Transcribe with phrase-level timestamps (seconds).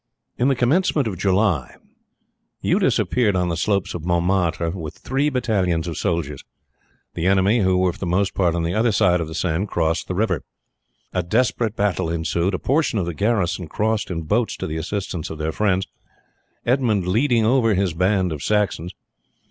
[0.35, 1.75] In the commencement of July
[2.63, 6.43] Eudes appeared on the slopes on Mont Martre with three battalions of soldiers.
[7.13, 9.67] The enemy, who were for the most part on the other side of the Seine,
[9.67, 10.41] crossed the river.
[11.13, 12.55] A desperate battle ensued.
[12.55, 15.85] A portion of the garrison crossed in boats to the assistance of their friends,
[16.65, 18.93] Edmund leading over his band of Saxons.